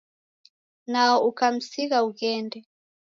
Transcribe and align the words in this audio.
Nao 0.91 1.15
ukamsigha 1.29 1.99
ughende 2.07 2.57